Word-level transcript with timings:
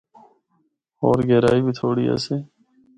ہور 0.99 1.17
گہرائی 1.29 1.61
بھی 1.65 1.73
تھوڑی 1.79 2.03
آسی۔ 2.13 2.35